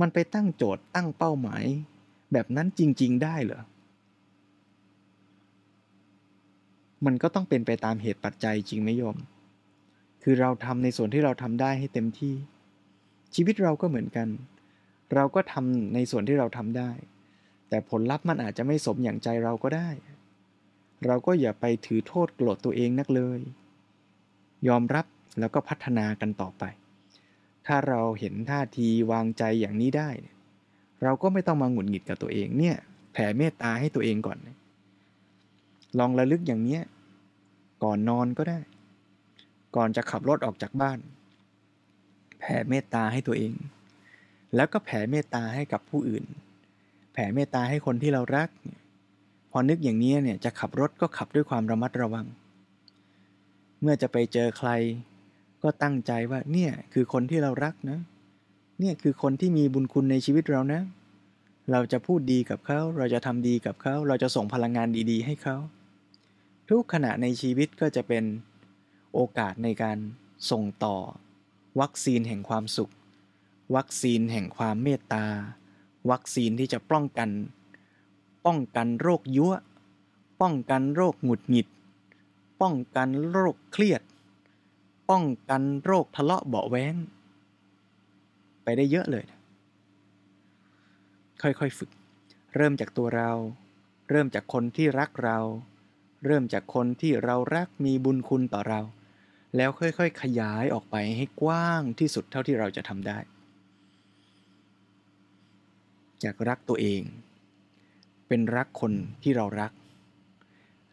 [0.00, 1.64] มันไปตั้งโจทย์ตั้งเป้าหมาย
[2.32, 3.62] แบบนั้นจริง ๆ ได้เหรอ
[7.06, 9.16] มันก็ต้องเป็นไปตามเหตุปัจจัยจริงไหมโยม
[10.22, 12.34] คือเราทำในส่วนที่เราทำได้ให้เต็มที่
[13.34, 14.28] ชีวิตเราก็เหมือนกัน
[15.14, 16.90] เราก็ทำในส่วนที่เราทำได้
[17.68, 19.90] แต่ผลลัพธ์มันอาจจะไม่สมอย่างใจเราก็ได้
[21.06, 23.40] เราก็อย่าไปถือโทษโกรธตัวเองนักเลย
[24.68, 25.06] ยอมรับ
[25.40, 26.64] แล้วก็พัฒนากันต่อไป
[27.66, 32.76] ถ้าเราเห็นท่าทีวางใจอย่างนี้ได้เเราก็ไม่ต้องมาหงุดหงิดกับตัวเองเนี่ย
[33.12, 34.38] แผ่เมตตาให้ตัวเองก่อน
[35.98, 36.80] ลองระลึกอย่างนี้
[37.84, 38.58] ก่อนนอนก็ได้
[39.76, 40.98] ก่อนจะขับรถออกจากบ้าน
[42.40, 43.52] แผ่เมตตาให้ตัวเอง
[44.56, 46.24] แล้วก็แผ่เมตตาให้กับผู้อื่น
[47.12, 48.48] แผ่เมตตาให้คนที่เรารัก
[49.50, 52.26] พอนึกอย่างนี้เนี่ยจะขับรถก็ขับด้วยความระมัดระวัง
[53.80, 54.70] เมื่อจะไปเจอใคร
[55.62, 57.98] ก็ตั้งใจว่าเนี่ยคือคนที่เรารักนะ
[58.80, 60.82] เนี่ยคือคนที่มีบุญคุณในชีวิตเรานะ
[61.70, 65.56] เราจะพูดดีกับเขา เราจะทำดีกับเขา เราจะส่งพลังงานดีๆ ให้เขา
[66.68, 68.24] ทุกขณะในชีวิตก็จะเป็น
[69.14, 69.98] โอกาสในการ
[70.50, 70.96] ส่งต่อ
[71.80, 72.92] วัคซีนแห่งความสุข
[73.76, 75.24] วัคซีนแห่งความเมตตา
[76.10, 77.30] วัคซีนที่จะป้องกัน
[78.46, 79.54] ป้องกันโรคยั่ว
[80.40, 81.68] ป้องกันโรคหงุดหงิด
[82.60, 84.02] ป้องกันโรคเครียด
[85.10, 86.94] ป้องกันโรคทะเลาะเบาแว้ง
[88.64, 89.24] ไปได้เยอะเลย
[91.42, 91.90] ค่อยๆฝึก
[92.56, 93.30] เริ่มจากตัวเรา
[94.10, 95.38] เริ่มจากคนที่รักเรา
[96.26, 98.80] เริ่มจากคนที่เรารักมีบุญคุณต่อเรา
[99.56, 103.18] แล้วค่อยๆขยายออกไปให้กว้างที่สุดเท่าที่เราจะทำได้
[106.20, 107.02] อยากรักตัวเอง
[108.28, 108.92] เป็นรักคน
[109.22, 109.72] ที่เรารัก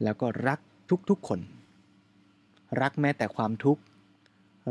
[0.04, 0.60] แล้วก็รัก
[1.10, 1.40] ทุกๆคน
[2.82, 3.82] รักแม้แต่ความทุกข์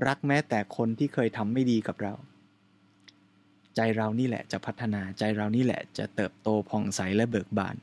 [0.06, 2.14] รักแม้แต่คนที่เคยทำไม่ดีกับเรา
[3.76, 7.76] ใจเรานี่แหละจะพัฒนาใจเรานี่แหละจะเติบโตผ่องใสและเบิกบาน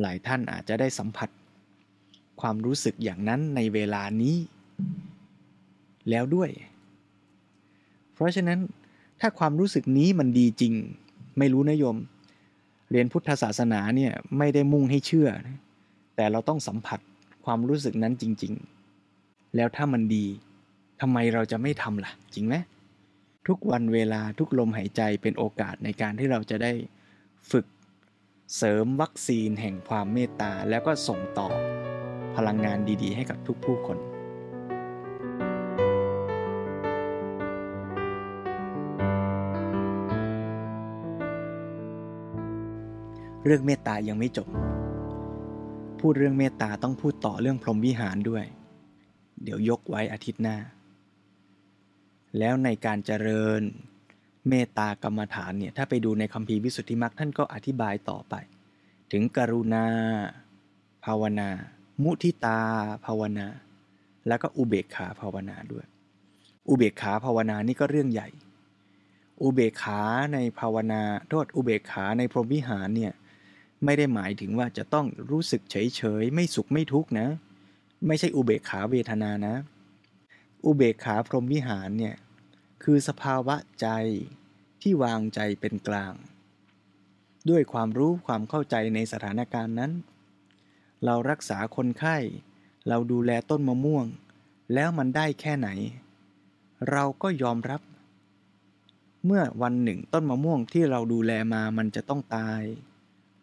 [0.00, 1.30] หลายท่านอาจจะได้สัมผัส
[2.40, 4.36] ความรู้สึกอย่างนั้นในเวลานี้
[6.10, 6.50] แล้วด้วย
[8.14, 8.58] เพราะฉะนั้น
[9.20, 10.74] ถ้าความรู้สึกนี้มันดีจริง
[11.38, 11.96] ไม่รู้นะโยม
[12.90, 15.28] เรียนพุทธศาสนาเนี่ยไม่ได้มุ่งให้เชื่อ
[16.16, 17.00] แต่เราต้องสัมผัส
[17.44, 18.52] ความรู้สึกนั้นจริง
[19.04, 20.24] ๆ แล้วถ้ามันดี
[21.00, 22.54] ทำไมเราจะไม่ทำล่ะ จริงไหม
[23.48, 26.72] ทุกวันเวลาทุกลมหายใจเป็นโอกาสในการที่เราจะได้
[27.50, 27.66] ฝึก
[28.56, 31.48] เสริมวัคซีนแห่งความเมตตา แล้วก็ส่งต่อ
[32.36, 33.98] พลังงานดีๆ ให้กับทุกผู้คน
[43.44, 44.48] เรื่องเมตตายังไม่จบ
[46.00, 48.44] พูดเรื่องเมตตาต้องพูดต่อเรื่องพรหมวิหารด้วย
[49.42, 50.56] เดี๋ยวยกไว้อาทิตย์หน้า
[52.38, 53.60] แล้วในการเจริญ
[54.48, 58.34] เมตตากรรมฐานเนี่ยถ้าไปดูในคัมภีร์วิสุทธิมรรคท่านก็อธิบายต่อไป
[59.12, 59.86] ถึงกรุณา
[61.04, 61.48] ภาวนา
[62.02, 62.60] มุทิตา
[63.06, 63.46] ภาวนา
[64.28, 65.86] แล้วก็อุเบกขาภาวนาด้วย
[66.68, 68.28] อุเบกขาภาวนานี่ก็เรื่องใหญ่
[69.42, 70.00] อุเบกขา
[70.34, 73.12] ในภาวนาโทษอุเบกขาในพรหมวิหารเนี่ย
[73.84, 77.28] ไม่ได้หมายถึงว่าจะต้องรู้สึกเฉยเฉยไม่สุขไม่ทุกข์นะ
[78.06, 79.54] ไม่ใช่อุเบกขาเวทนานะ
[80.64, 82.16] อุเบกขาพรหมวิหารเนี่ย
[82.82, 83.88] คือสภาวะใจ
[84.80, 86.14] ที่วางใจเป็นกลาง
[87.48, 89.92] ด้วยความรู้ความเข้าใจในสถานการณ์นั้น
[91.04, 92.16] เรารักษาคนไข้
[92.88, 94.06] เราดูแลต้นมะม่วง
[94.74, 95.68] แล้วมันได้แค่ไหน
[96.90, 97.80] เราก็ยอมรับ
[99.24, 102.62] เมื่อวันหนึ่งต้นมะม่วงที่เราดูแลมามันจะต้องตาย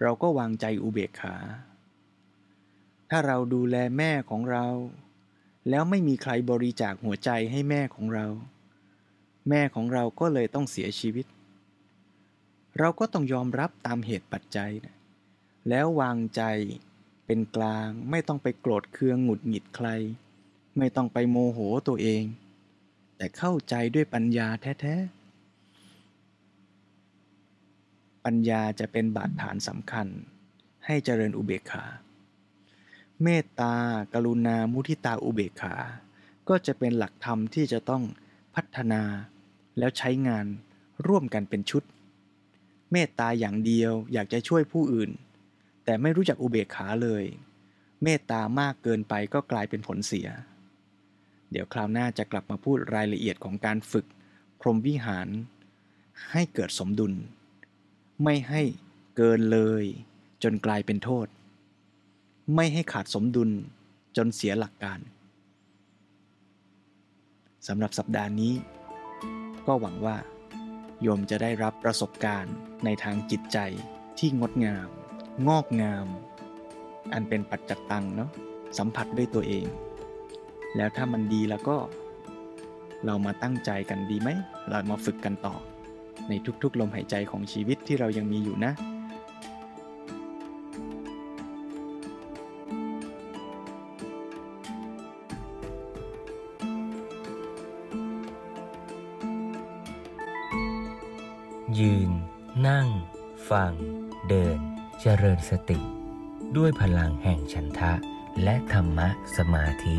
[0.02, 1.36] เราก็วางใจอุเบกขา
[3.10, 4.66] ถ้าเราดูแลแม่ของเรา
[5.70, 8.28] แล้วไม่มีใครบริจาคหัวใจให้แม่ของเรา
[9.50, 11.26] แม่ของเราก็เลยต้องเสียชีวิต
[12.80, 14.96] เราก็ต้องยอมรับตามเหตุปัจจัยนะ
[15.70, 16.42] แล้ววางใจ
[17.26, 19.88] เป็นกลางไม่ต้องไปโกรธเคืองหงุดหงิดใคร
[20.78, 22.24] ไม่ต้องไปโมโหตัวเอง
[23.18, 25.26] แต่เข้าใจด้วยปัญญาแท้ๆ
[28.26, 30.08] ปัญญาจะเป็นบาดฐานสำคัญ
[30.86, 31.84] ให้เจริญอุเบกขา
[33.24, 33.74] เมตตา
[34.14, 35.76] กรุณา มุทิตา อุเบกขา
[36.50, 38.04] ก็จะเป็นหลักธรรมที่จะต้อง
[38.56, 39.02] พัฒนา
[39.78, 40.46] แล้วใช้งาน
[41.08, 41.84] ร่วมกันเป็นชุด
[42.92, 45.12] เมตตาอย่างเดียวอยากจะช่วยผู้อื่น
[45.86, 47.24] แต่ไม่รู้จักอุเบกขาเลย
[48.04, 50.28] เมตตามากเกินไปก็กลายเป็นผลเสีย
[51.52, 54.06] เดี๋ยวคราวหน้าจะกลับมาพูดรายละเอียดของการฝึก
[54.60, 55.28] พรหมวิหาร
[56.32, 57.14] ให้เกิดสมดุล
[58.24, 58.62] ไม่ให้
[59.18, 59.84] เกินเลย
[60.44, 61.28] จนกลายเป็นโทษ
[62.54, 63.50] ไม่ให้ขาดสมดุล
[64.18, 65.00] จนเสียหลักการ
[67.68, 68.54] สำหรับสัปดาห์นี้
[69.68, 70.18] ก็หวังว่า
[71.02, 73.58] โยมจะได้รับประสบการณ์ในทางจิตใจ
[74.20, 74.88] ที่งดงาม
[75.48, 76.08] งอกงาม
[77.14, 78.30] อันเป็นปัจจัตตังเนาะ
[78.78, 79.66] สัมผัสด้วยตัวเอง
[80.76, 81.78] แล้วถ้ามันดีแล้วก็
[83.06, 84.30] เรามาตั้งใจกันดีไหม
[84.70, 85.56] เรามาฝึกกันต่อ
[86.30, 86.34] ใน
[86.64, 88.74] ทุกๆ ลมหายใจของชีวิตที่เรายังมีอยู่นะ
[103.56, 103.74] ฟัง
[104.30, 104.60] เดิน
[105.02, 105.80] เจริญสติ
[106.58, 107.94] ด้วยพลังแห่งฉันทะ
[108.44, 109.98] และธรรมะสมาธิ